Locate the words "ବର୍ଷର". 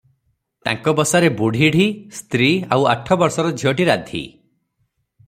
3.25-3.53